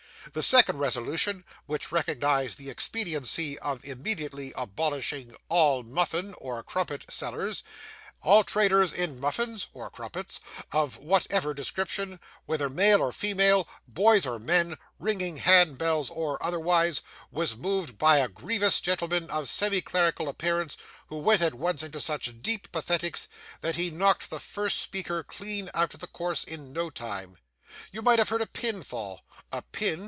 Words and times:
The 0.33 0.43
second 0.43 0.77
resolution, 0.77 1.43
which 1.65 1.91
recognised 1.91 2.57
the 2.59 2.69
expediency 2.69 3.57
of 3.59 3.83
immediately 3.83 4.53
abolishing 4.55 5.35
'all 5.49 5.81
muffin 5.83 6.35
(or 6.37 6.61
crumpet) 6.63 7.05
sellers, 7.09 7.63
all 8.21 8.43
traders 8.43 8.93
in 8.93 9.19
muffins 9.19 9.67
(or 9.73 9.89
crumpets) 9.89 10.39
of 10.71 10.97
whatsoever 10.97 11.55
description, 11.55 12.19
whether 12.45 12.69
male 12.69 13.01
or 13.01 13.11
female, 13.11 13.67
boys 13.87 14.25
or 14.25 14.37
men, 14.39 14.77
ringing 14.99 15.37
hand 15.37 15.77
bells 15.79 16.09
or 16.11 16.41
otherwise,' 16.41 17.01
was 17.31 17.57
moved 17.57 17.97
by 17.97 18.17
a 18.19 18.29
grievous 18.29 18.79
gentleman 18.79 19.29
of 19.31 19.49
semi 19.49 19.81
clerical 19.81 20.29
appearance, 20.29 20.77
who 21.07 21.17
went 21.17 21.41
at 21.41 21.55
once 21.55 21.81
into 21.81 21.99
such 21.99 22.41
deep 22.43 22.71
pathetics, 22.71 23.27
that 23.61 23.75
he 23.75 23.89
knocked 23.89 24.29
the 24.29 24.39
first 24.39 24.79
speaker 24.81 25.23
clean 25.23 25.69
out 25.73 25.95
of 25.95 25.99
the 25.99 26.07
course 26.07 26.43
in 26.43 26.71
no 26.71 26.91
time. 26.91 27.37
You 27.91 28.01
might 28.03 28.19
have 28.19 28.29
heard 28.29 28.41
a 28.43 28.47
pin 28.47 28.81
fall 28.83 29.21
a 29.51 29.63
pin! 29.63 29.99